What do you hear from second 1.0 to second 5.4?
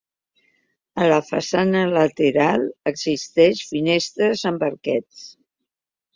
A la façana lateral existeix finestres amb arquets.